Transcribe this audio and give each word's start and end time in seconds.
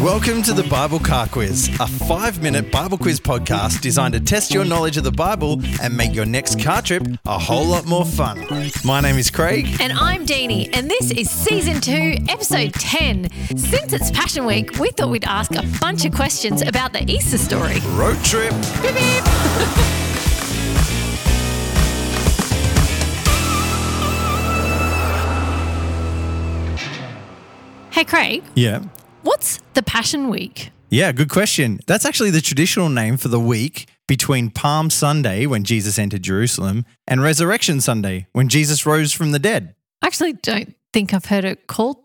Welcome 0.00 0.42
to 0.42 0.52
the 0.52 0.64
Bible 0.64 0.98
Car 0.98 1.28
Quiz, 1.28 1.68
a 1.78 1.86
five 1.86 2.42
minute 2.42 2.72
Bible 2.72 2.98
quiz 2.98 3.20
podcast 3.20 3.80
designed 3.80 4.14
to 4.14 4.20
test 4.20 4.52
your 4.52 4.64
knowledge 4.64 4.96
of 4.96 5.04
the 5.04 5.12
Bible 5.12 5.60
and 5.80 5.96
make 5.96 6.14
your 6.14 6.24
next 6.24 6.60
car 6.60 6.82
trip 6.82 7.06
a 7.26 7.38
whole 7.38 7.66
lot 7.66 7.86
more 7.86 8.04
fun. 8.04 8.44
My 8.84 9.00
name 9.00 9.16
is 9.16 9.30
Craig. 9.30 9.68
And 9.80 9.92
I'm 9.92 10.26
Deanie, 10.26 10.68
and 10.76 10.90
this 10.90 11.12
is 11.12 11.30
season 11.30 11.80
two, 11.80 12.16
episode 12.28 12.74
10. 12.74 13.30
Since 13.56 13.92
it's 13.92 14.10
Passion 14.10 14.46
Week, 14.46 14.78
we 14.80 14.90
thought 14.90 15.10
we'd 15.10 15.24
ask 15.24 15.52
a 15.54 15.62
bunch 15.80 16.04
of 16.04 16.12
questions 16.14 16.62
about 16.62 16.92
the 16.92 17.08
Easter 17.08 17.38
story. 17.38 17.78
Road 17.90 18.18
trip. 18.24 18.50
Beep, 18.82 18.94
beep. 18.94 19.24
hey, 27.90 28.04
Craig, 28.04 28.42
Yeah. 28.54 28.80
What's 29.24 29.58
the 29.74 29.82
Passion 29.82 30.28
Week? 30.28 30.70
Yeah, 30.90 31.10
good 31.12 31.28
question. 31.28 31.80
That's 31.86 32.04
actually 32.04 32.30
the 32.30 32.40
traditional 32.40 32.88
name 32.88 33.16
for 33.16 33.28
the 33.28 33.40
week 33.40 33.88
between 34.06 34.50
Palm 34.50 34.90
Sunday, 34.90 35.46
when 35.46 35.64
Jesus 35.64 35.98
entered 35.98 36.22
Jerusalem, 36.22 36.84
and 37.08 37.22
Resurrection 37.22 37.80
Sunday, 37.80 38.26
when 38.32 38.48
Jesus 38.48 38.86
rose 38.86 39.12
from 39.12 39.32
the 39.32 39.38
dead. 39.38 39.74
I 40.02 40.06
actually 40.06 40.34
don't 40.34 40.76
think 40.92 41.12
I've 41.12 41.24
heard 41.24 41.44
it 41.44 41.66
called 41.66 41.96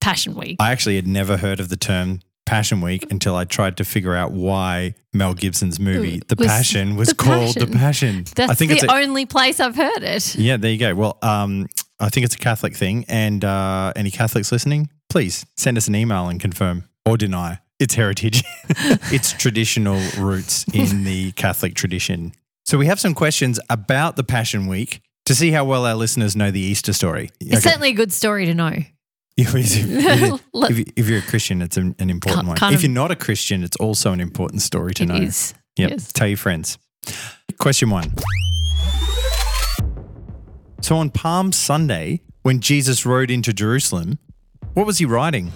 Passion 0.00 0.34
Week. 0.34 0.56
I 0.60 0.70
actually 0.70 0.96
had 0.96 1.06
never 1.06 1.36
heard 1.36 1.60
of 1.60 1.68
the 1.68 1.76
term 1.76 2.20
Passion 2.46 2.80
Week 2.80 3.10
until 3.10 3.36
I 3.36 3.44
tried 3.44 3.76
to 3.76 3.84
figure 3.84 4.14
out 4.14 4.32
why 4.32 4.94
Mel 5.12 5.34
Gibson's 5.34 5.78
movie, 5.78 6.22
The 6.28 6.36
Was 6.36 6.46
Passion, 6.46 6.96
was 6.96 7.08
The 7.08 7.14
called 7.16 7.54
The 7.56 7.66
Passion. 7.66 7.78
Passion. 7.78 8.24
That's 8.34 8.50
I 8.52 8.54
think 8.54 8.70
the 8.70 8.76
it's 8.76 8.84
a, 8.84 8.92
only 8.92 9.26
place 9.26 9.60
I've 9.60 9.76
heard 9.76 10.02
it. 10.02 10.36
Yeah, 10.36 10.56
there 10.56 10.70
you 10.70 10.78
go. 10.78 10.94
Well, 10.94 11.18
um, 11.22 11.66
I 11.98 12.08
think 12.08 12.24
it's 12.24 12.36
a 12.36 12.38
Catholic 12.38 12.74
thing. 12.74 13.04
And 13.08 13.44
uh, 13.44 13.92
any 13.96 14.10
Catholics 14.10 14.50
listening, 14.50 14.88
please 15.10 15.44
send 15.56 15.76
us 15.76 15.88
an 15.88 15.94
email 15.94 16.28
and 16.28 16.40
confirm 16.40 16.88
or 17.04 17.16
deny 17.18 17.58
its 17.78 17.94
heritage, 17.94 18.42
its 19.12 19.32
traditional 19.32 20.00
roots 20.18 20.64
in 20.72 21.04
the 21.04 21.32
Catholic 21.32 21.74
tradition. 21.74 22.32
So 22.64 22.78
we 22.78 22.86
have 22.86 23.00
some 23.00 23.14
questions 23.14 23.58
about 23.68 24.16
the 24.16 24.24
Passion 24.24 24.66
Week 24.66 25.02
to 25.26 25.34
see 25.34 25.50
how 25.50 25.64
well 25.64 25.84
our 25.84 25.94
listeners 25.94 26.36
know 26.36 26.50
the 26.50 26.60
Easter 26.60 26.92
story. 26.92 27.30
It's 27.40 27.62
certainly 27.64 27.90
a 27.90 27.94
good 27.94 28.12
story 28.12 28.46
to 28.46 28.54
know. 28.54 28.72
If, 29.36 29.54
if, 29.54 30.76
you- 30.78 30.84
if 30.96 31.08
you're 31.08 31.20
a 31.20 31.22
Christian, 31.22 31.62
it's 31.62 31.78
an, 31.78 31.94
an 31.98 32.10
important 32.10 32.46
one. 32.46 32.58
if 32.74 32.82
you're 32.82 32.90
not 32.92 33.10
a 33.10 33.16
Christian, 33.16 33.64
it's 33.64 33.76
also 33.76 34.12
an 34.12 34.20
important 34.20 34.60
story 34.60 34.92
to 34.94 35.04
It 35.04 35.06
know. 35.06 35.14
is. 35.14 35.54
Yep. 35.78 35.90
Yes. 35.92 36.12
Tell 36.12 36.26
your 36.28 36.36
friends. 36.36 36.76
Question 37.58 37.88
one. 37.88 38.12
So 40.82 40.96
on 40.96 41.08
Palm 41.10 41.52
Sunday, 41.52 42.20
when 42.42 42.60
Jesus 42.60 43.06
rode 43.06 43.30
into 43.30 43.54
Jerusalem, 43.54 44.18
what 44.74 44.86
was 44.86 44.98
he 44.98 45.04
riding? 45.04 45.52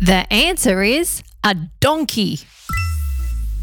The 0.00 0.26
answer 0.30 0.82
is 0.82 1.22
a 1.42 1.56
donkey. 1.80 2.40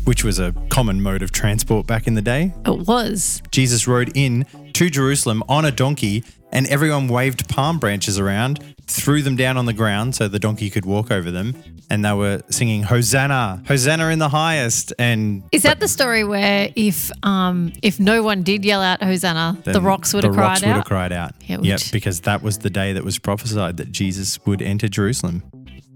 Which 0.05 0.23
was 0.23 0.39
a 0.39 0.53
common 0.69 1.02
mode 1.02 1.21
of 1.21 1.31
transport 1.31 1.88
back 1.88 2.07
in 2.07 2.16
the 2.16 2.21
day. 2.21 2.53
It 2.66 2.88
was. 2.88 3.41
Jesus 3.52 3.88
rode 3.88 4.11
in 4.16 4.45
to 4.73 4.89
Jerusalem 4.89 5.44
on 5.47 5.63
a 5.63 5.71
donkey, 5.71 6.23
and 6.52 6.67
everyone 6.67 7.07
waved 7.07 7.47
palm 7.47 7.77
branches 7.80 8.19
around, 8.19 8.75
threw 8.88 9.22
them 9.22 9.35
down 9.35 9.57
on 9.57 9.66
the 9.67 9.73
ground 9.73 10.16
so 10.16 10.27
the 10.27 10.39
donkey 10.39 10.69
could 10.69 10.85
walk 10.85 11.11
over 11.11 11.29
them, 11.31 11.55
and 11.89 12.03
they 12.03 12.11
were 12.13 12.41
singing 12.49 12.83
Hosanna, 12.83 13.63
Hosanna 13.67 14.09
in 14.09 14.19
the 14.19 14.29
highest. 14.29 14.91
And 14.97 15.44
Is 15.52 15.63
that 15.63 15.79
the 15.79 15.88
story 15.88 16.23
where 16.23 16.69
if 16.75 17.11
um 17.23 17.72
if 17.81 17.99
no 17.99 18.23
one 18.23 18.44
did 18.44 18.66
yell 18.66 18.81
out 18.81 19.02
Hosanna, 19.03 19.57
the 19.63 19.81
rocks 19.81 20.13
would 20.13 20.23
have 20.23 20.33
the 20.33 20.38
cried 20.38 20.45
rocks 20.47 20.61
would 20.61 20.67
have 20.69 20.77
out? 20.79 20.85
cried 20.85 21.11
out. 21.13 21.35
Yeah, 21.45 21.59
yep, 21.61 21.79
because 21.94 22.22
that 22.22 22.41
was 22.41 22.59
the 22.59 22.69
day 22.69 22.91
that 22.94 23.03
was 23.03 23.19
prophesied 23.19 23.78
that 23.78 23.91
Jesus 23.91 24.39
would 24.45 24.62
enter 24.62 24.88
Jerusalem. 24.88 25.44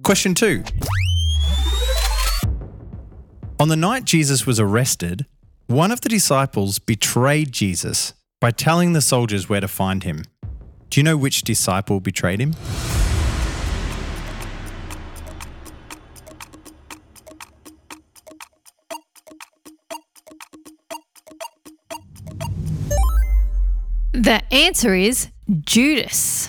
Question 0.04 0.36
two. 0.36 0.64
On 3.58 3.70
the 3.70 3.78
night 3.78 4.04
Jesus 4.04 4.46
was 4.46 4.60
arrested, 4.60 5.26
one 5.68 5.90
of 5.90 6.02
the 6.02 6.10
disciples 6.10 6.78
betrayed 6.78 7.54
Jesus 7.54 8.14
by 8.42 8.52
telling 8.52 8.92
the 8.92 9.00
soldiers 9.00 9.48
where 9.48 9.62
to 9.62 9.68
find 9.70 10.04
him. 10.04 10.26
Do 10.90 11.00
you 11.00 11.04
know 11.06 11.16
which 11.16 11.44
disciple 11.44 12.02
betrayed 12.02 12.42
him? 12.42 12.54
The 24.12 24.44
answer 24.52 24.94
is 24.94 25.30
Judas. 25.62 26.48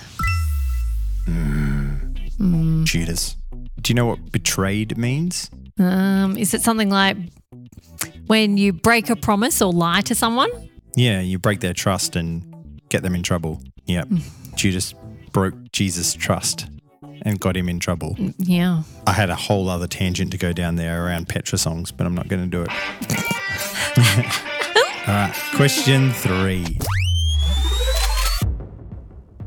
Hmm. 1.23 1.95
Hmm. 2.37 2.83
Judas. 2.83 3.37
Do 3.81 3.91
you 3.91 3.95
know 3.95 4.07
what 4.07 4.33
betrayed 4.33 4.97
means? 4.97 5.49
Um, 5.79 6.37
is 6.37 6.53
it 6.53 6.61
something 6.61 6.89
like 6.89 7.17
when 8.27 8.57
you 8.57 8.73
break 8.73 9.09
a 9.09 9.15
promise 9.15 9.61
or 9.61 9.71
lie 9.71 10.01
to 10.01 10.15
someone? 10.15 10.49
Yeah, 10.95 11.21
you 11.21 11.39
break 11.39 11.59
their 11.59 11.73
trust 11.73 12.15
and 12.15 12.81
get 12.89 13.03
them 13.03 13.13
in 13.13 13.23
trouble. 13.23 13.61
Yep. 13.85 14.09
Judas 14.55 14.93
broke 15.31 15.71
Jesus' 15.71 16.13
trust 16.13 16.67
and 17.21 17.39
got 17.39 17.55
him 17.55 17.69
in 17.69 17.79
trouble. 17.79 18.15
Yeah. 18.37 18.83
I 19.05 19.11
had 19.11 19.29
a 19.29 19.35
whole 19.35 19.69
other 19.69 19.87
tangent 19.87 20.31
to 20.31 20.37
go 20.37 20.53
down 20.53 20.75
there 20.75 21.05
around 21.05 21.29
Petra 21.29 21.57
songs, 21.57 21.91
but 21.91 22.07
I'm 22.07 22.15
not 22.15 22.27
going 22.27 22.43
to 22.43 22.49
do 22.49 22.63
it. 22.63 22.69
All 25.07 25.13
right, 25.13 25.33
question 25.55 26.11
three. 26.11 26.77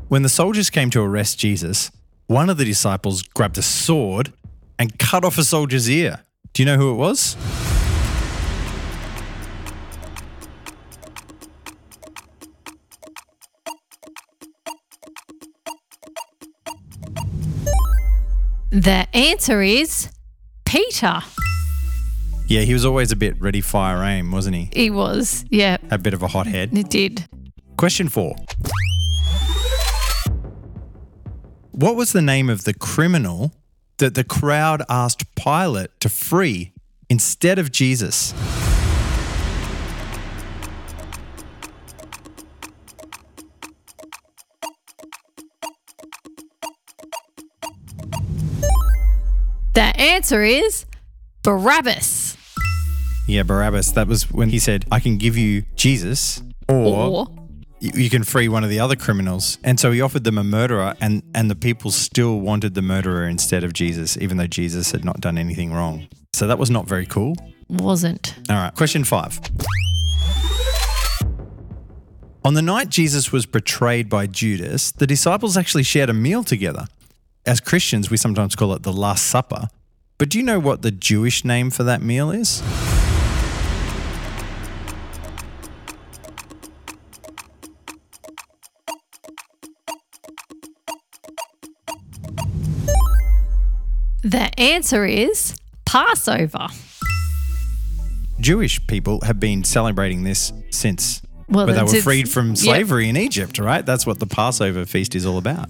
When 0.07 0.23
the 0.23 0.29
soldiers 0.29 0.69
came 0.69 0.89
to 0.91 1.01
arrest 1.01 1.39
Jesus, 1.39 1.91
one 2.27 2.49
of 2.49 2.57
the 2.57 2.65
disciples 2.65 3.21
grabbed 3.21 3.57
a 3.57 3.61
sword 3.61 4.33
and 4.81 4.97
cut 4.97 5.23
off 5.23 5.37
a 5.37 5.43
soldier's 5.43 5.87
ear. 5.87 6.21
Do 6.53 6.63
you 6.63 6.65
know 6.65 6.75
who 6.75 6.89
it 6.91 6.95
was? 6.95 7.37
The 18.71 19.07
answer 19.13 19.61
is 19.61 20.09
Peter. 20.65 21.19
Yeah, 22.47 22.61
he 22.61 22.73
was 22.73 22.85
always 22.85 23.11
a 23.11 23.15
bit 23.15 23.39
ready, 23.39 23.61
fire, 23.61 24.03
aim, 24.03 24.31
wasn't 24.31 24.55
he? 24.55 24.69
He 24.73 24.89
was. 24.89 25.45
Yeah, 25.49 25.77
A 25.89 25.97
bit 25.97 26.13
of 26.13 26.21
a 26.23 26.27
hot 26.27 26.47
head. 26.47 26.75
it 26.77 26.89
did. 26.89 27.27
Question 27.77 28.09
four. 28.09 28.35
What 31.71 31.95
was 31.95 32.11
the 32.13 32.21
name 32.21 32.49
of 32.49 32.63
the 32.63 32.73
criminal 32.73 33.51
that 34.01 34.15
the 34.15 34.23
crowd 34.23 34.81
asked 34.89 35.35
Pilate 35.35 35.91
to 35.99 36.09
free 36.09 36.73
instead 37.07 37.59
of 37.59 37.71
Jesus? 37.71 38.33
The 49.73 49.93
answer 49.97 50.41
is 50.41 50.85
Barabbas. 51.43 52.37
Yeah, 53.27 53.43
Barabbas. 53.43 53.91
That 53.91 54.07
was 54.07 54.31
when 54.31 54.49
he 54.49 54.57
said, 54.57 54.85
I 54.91 54.99
can 54.99 55.17
give 55.17 55.37
you 55.37 55.61
Jesus 55.75 56.41
or, 56.67 56.75
Or 56.75 57.40
you 57.81 58.09
can 58.11 58.23
free 58.23 58.47
one 58.47 58.63
of 58.63 58.69
the 58.69 58.79
other 58.79 58.95
criminals. 58.95 59.57
And 59.63 59.79
so 59.79 59.91
he 59.91 60.01
offered 60.01 60.23
them 60.23 60.37
a 60.37 60.43
murderer, 60.43 60.95
and, 61.01 61.23
and 61.33 61.49
the 61.49 61.55
people 61.55 61.89
still 61.89 62.39
wanted 62.39 62.75
the 62.75 62.81
murderer 62.81 63.27
instead 63.27 63.63
of 63.63 63.73
Jesus, 63.73 64.17
even 64.17 64.37
though 64.37 64.47
Jesus 64.47 64.91
had 64.91 65.03
not 65.03 65.19
done 65.19 65.37
anything 65.37 65.73
wrong. 65.73 66.07
So 66.33 66.47
that 66.47 66.59
was 66.59 66.69
not 66.69 66.87
very 66.87 67.07
cool. 67.07 67.35
wasn't. 67.67 68.35
All 68.49 68.55
right, 68.55 68.73
question 68.75 69.03
five. 69.03 69.39
On 72.43 72.53
the 72.53 72.61
night 72.61 72.89
Jesus 72.89 73.31
was 73.31 73.45
betrayed 73.45 74.09
by 74.09 74.27
Judas, 74.27 74.91
the 74.91 75.07
disciples 75.07 75.57
actually 75.57 75.83
shared 75.83 76.09
a 76.09 76.13
meal 76.13 76.43
together. 76.43 76.87
As 77.45 77.59
Christians, 77.59 78.09
we 78.11 78.17
sometimes 78.17 78.55
call 78.55 78.73
it 78.73 78.83
the 78.83 78.93
Last 78.93 79.25
Supper. 79.25 79.67
But 80.17 80.29
do 80.29 80.37
you 80.37 80.43
know 80.43 80.59
what 80.59 80.83
the 80.83 80.91
Jewish 80.91 81.43
name 81.43 81.71
for 81.71 81.83
that 81.83 82.01
meal 82.01 82.29
is? 82.29 82.61
The 94.23 94.59
answer 94.59 95.05
is 95.05 95.55
Passover. 95.85 96.67
Jewish 98.39 98.85
people 98.87 99.21
have 99.21 99.39
been 99.39 99.63
celebrating 99.63 100.23
this 100.23 100.53
since 100.69 101.21
Well, 101.49 101.67
they 101.67 101.81
were 101.81 102.01
freed 102.01 102.29
from 102.29 102.49
yeah. 102.49 102.55
slavery 102.55 103.09
in 103.09 103.17
Egypt, 103.17 103.57
right? 103.59 103.85
That's 103.85 104.05
what 104.05 104.19
the 104.19 104.27
Passover 104.27 104.85
feast 104.85 105.15
is 105.15 105.25
all 105.25 105.37
about. 105.37 105.69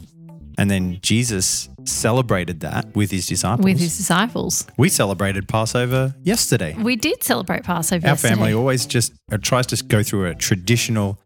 And 0.57 0.69
then 0.69 0.99
Jesus 1.01 1.69
celebrated 1.85 2.59
that 2.59 2.93
with 2.93 3.09
his 3.09 3.25
disciples. 3.25 3.63
with 3.63 3.79
his 3.79 3.95
disciples. 3.97 4.67
we 4.77 4.89
celebrated 4.89 5.47
Passover 5.47 6.13
yesterday. 6.23 6.75
We 6.77 6.97
did 6.97 7.23
celebrate 7.23 7.63
Passover. 7.63 8.05
Our 8.05 8.11
yesterday. 8.11 8.35
family 8.35 8.53
always 8.53 8.85
just 8.85 9.13
uh, 9.31 9.37
tries 9.41 9.65
to 9.67 9.83
go 9.83 10.03
through 10.03 10.25
a 10.25 10.35
traditional 10.35 11.17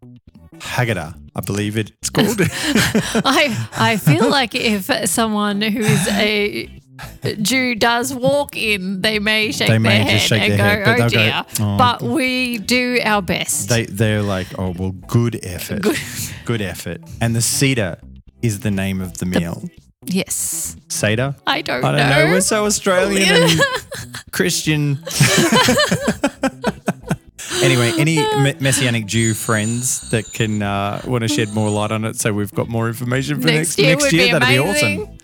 Haggadah, 0.60 1.20
I 1.36 1.42
believe 1.42 1.76
it's 1.76 2.10
called. 2.10 2.38
I 2.40 3.68
I 3.76 3.98
feel 3.98 4.30
like 4.30 4.56
if 4.56 5.10
someone 5.10 5.62
who 5.62 5.82
is 5.82 6.08
a 6.08 6.70
Jew 7.42 7.76
does 7.76 8.14
walk 8.14 8.56
in, 8.56 9.02
they 9.02 9.20
may 9.20 9.52
shake 9.52 9.68
They 9.68 9.78
may 9.78 9.98
their 9.98 10.04
head 10.06 10.22
shake 10.22 10.42
and 10.42 10.60
their 10.60 10.86
go, 10.86 10.92
head, 10.92 10.98
but 10.98 11.06
"Oh 11.06 11.10
dear." 11.10 11.46
go, 11.58 11.64
"Oh." 11.66 11.78
But 11.78 12.02
we 12.02 12.58
do 12.60 13.00
our 13.04 13.22
best. 13.22 13.70
they 13.70 13.86
they're 13.86 14.22
like, 14.22 14.48
oh 14.58 14.74
well, 14.78 14.92
good 15.08 15.40
effort, 15.44 15.82
good, 16.46 16.62
effort. 16.62 17.02
And 17.22 17.36
the 17.36 17.42
Seder 17.42 17.98
is 18.42 18.62
the 18.62 18.72
name 18.72 19.02
of 19.02 19.18
the 19.18 19.26
meal. 19.26 19.64
yes, 20.06 20.76
Seder. 20.90 21.36
I 21.48 21.62
don't, 21.62 21.84
I 21.84 21.92
don't 21.98 22.10
know. 22.10 22.26
We're 22.34 22.42
so 22.42 22.66
Australian 22.66 23.30
and 23.44 23.60
Christian. 24.32 25.00
anyway, 27.64 27.92
any 27.98 28.18
me- 28.42 28.56
messianic 28.60 29.06
Jew 29.06 29.34
friends 29.34 30.10
that 30.12 30.32
can 30.34 30.62
uh, 30.62 31.02
want 31.06 31.24
to 31.24 31.28
shed 31.28 31.50
more 31.54 31.70
light 31.70 31.92
on 31.92 32.06
it, 32.06 32.16
so 32.18 32.32
we've 32.34 32.54
got 32.54 32.68
more 32.68 32.88
information 32.88 33.42
for 33.42 33.48
Next 33.48 33.78
next 33.78 33.80
year 33.80 33.96
next 33.96 34.14
year. 34.14 34.40
That'd 34.40 34.48
be 34.48 34.60
awesome. 34.60 35.15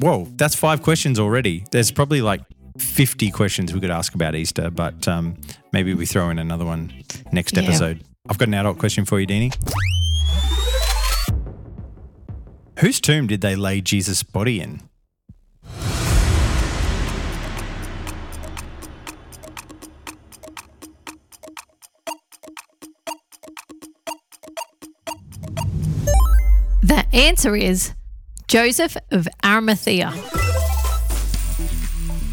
Whoa, 0.00 0.28
that's 0.36 0.54
five 0.54 0.82
questions 0.82 1.18
already. 1.18 1.64
There's 1.72 1.90
probably 1.90 2.22
like 2.22 2.40
50 2.78 3.30
questions 3.32 3.74
we 3.74 3.80
could 3.80 3.90
ask 3.90 4.14
about 4.14 4.34
Easter, 4.36 4.70
but 4.70 5.08
um, 5.08 5.36
maybe 5.72 5.94
we 5.94 6.06
throw 6.06 6.30
in 6.30 6.38
another 6.38 6.64
one 6.64 6.92
next 7.32 7.56
Yeah. 7.56 7.64
episode. 7.64 8.04
I've 8.28 8.38
got 8.38 8.48
an 8.48 8.54
adult 8.54 8.78
question 8.78 9.04
for 9.04 9.18
you, 9.18 9.26
Deanie. 9.26 9.54
Whose 12.78 13.00
tomb 13.00 13.26
did 13.26 13.40
they 13.40 13.56
lay 13.56 13.80
Jesus' 13.80 14.22
body 14.22 14.60
in? 14.60 14.80
The 26.82 27.04
answer 27.12 27.56
is 27.56 27.92
Joseph 28.48 28.96
of 29.10 29.28
Arimathea. 29.44 30.10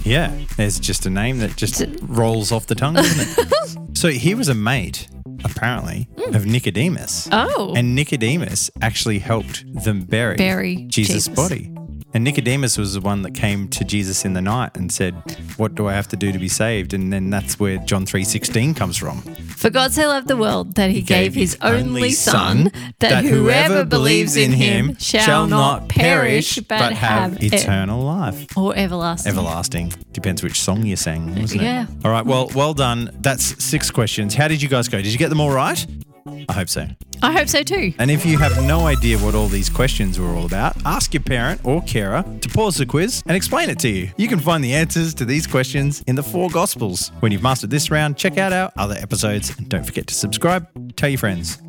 Yeah, 0.06 0.34
there's 0.56 0.80
just 0.80 1.06
a 1.06 1.10
name 1.10 1.40
that 1.40 1.58
just 1.58 1.84
rolls 2.04 2.54
off 2.54 2.68
the 2.68 2.76
tongue, 2.76 2.94
doesn't 2.94 3.38
it? 3.38 3.78
so 3.98 4.08
he 4.08 4.34
was 4.34 4.48
a 4.48 4.56
mate, 4.56 5.10
apparently, 5.44 6.08
hmm. 6.18 6.34
of 6.34 6.46
Nicodemus. 6.46 7.28
Oh, 7.34 7.74
And 7.76 7.96
Nicodemus 7.96 8.72
actually 8.82 9.20
helped 9.20 9.66
them 9.84 10.06
bury, 10.06 10.38
Bury 10.38 10.86
Jesus' 10.88 11.28
Jesus. 11.28 11.36
body. 11.36 11.75
And 12.16 12.24
Nicodemus 12.24 12.78
was 12.78 12.94
the 12.94 13.02
one 13.02 13.24
that 13.24 13.34
came 13.36 13.68
to 13.68 13.84
Jesus 13.84 14.24
in 14.24 14.32
the 14.32 14.42
night 14.42 14.78
and 14.78 14.90
said, 14.90 15.14
"What 15.58 15.76
do 15.76 15.86
I 15.90 15.94
have 15.94 16.08
to 16.08 16.16
do 16.16 16.32
to 16.32 16.40
be 16.40 16.48
saved?" 16.48 16.94
And 16.94 17.12
then 17.12 17.30
that's 17.30 17.60
where 17.60 17.78
John 17.80 18.06
3:16 18.06 18.74
comes 18.74 18.96
from. 18.96 19.22
for 19.56 19.70
God 19.70 19.92
so 19.92 20.08
loved 20.08 20.30
the 20.30 20.38
world 20.38 20.76
that 20.76 20.92
he 20.92 21.02
gave 21.02 21.34
his 21.36 21.58
only 21.62 22.12
Son, 22.12 22.72
that, 23.00 23.10
that 23.10 23.26
whoever 23.26 23.84
believes 23.84 24.38
in 24.38 24.54
him 24.54 24.96
shall 24.98 25.46
not 25.46 25.90
perish, 25.90 26.58
but 26.70 26.94
have 26.94 27.44
e- 27.44 27.48
eternal 27.48 28.02
life. 28.02 28.46
or 28.56 28.74
everlasting. 28.78 29.32
Everlasting. 29.34 29.94
Depends 30.14 30.42
which 30.42 30.62
song 30.62 30.86
you 30.86 30.96
sang, 30.96 31.36
wasn't 31.42 31.64
Yeah. 31.64 31.84
it? 31.84 31.90
All 32.06 32.12
right. 32.12 32.26
Well, 32.26 32.50
well 32.56 32.74
done. 32.74 33.10
That's 33.20 33.62
six 33.64 33.92
questions. 33.92 34.36
How 34.36 34.48
did 34.48 34.62
you 34.62 34.70
guys 34.70 34.88
go? 34.88 34.98
Did 35.02 35.12
you 35.12 35.18
get 35.18 35.28
them 35.30 35.42
all 35.42 35.52
right? 35.52 35.86
I 36.28 36.54
hope 36.54 36.70
so. 36.70 36.88
I 37.22 37.32
hope 37.32 37.48
so 37.48 37.62
too. 37.62 37.94
And 38.00 38.10
if 38.10 38.26
you 38.26 38.40
have 38.40 38.64
no 38.64 38.88
idea 38.88 39.18
what 39.20 39.36
all 39.36 39.48
these 39.48 39.70
questions 39.70 40.20
were 40.20 40.30
all 40.30 40.46
about, 40.46 40.76
ask 40.86 41.14
your 41.14 41.22
parent 41.22 41.62
or 41.64 41.82
carer 41.84 42.24
to 42.42 42.50
pause 42.50 42.78
the 42.78 42.86
quiz 42.86 43.22
and 43.28 43.38
explain 43.38 43.70
it 43.70 43.78
to 43.80 43.90
you. 43.90 44.10
You 44.18 44.28
can 44.28 44.40
find 44.40 44.64
the 44.64 44.74
answers 44.74 45.14
to 45.16 45.26
these 45.26 45.46
questions 45.46 46.04
in 46.08 46.16
the 46.16 46.24
four 46.24 46.50
Gospels. 46.50 47.12
When 47.20 47.32
you've 47.32 47.44
mastered 47.44 47.70
this 47.70 47.92
round, 47.92 48.18
check 48.18 48.38
out 48.38 48.54
our 48.54 48.72
other 48.78 48.96
episodes 48.96 49.56
and 49.58 49.70
don't 49.70 49.86
forget 49.86 50.08
to 50.08 50.16
subscribe. 50.16 50.68
Tell 50.96 51.10
your 51.10 51.20
friends. 51.20 51.60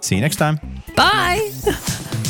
See 0.00 0.16
you 0.16 0.20
next 0.20 0.36
time. 0.36 0.60
Bye. 0.94 1.50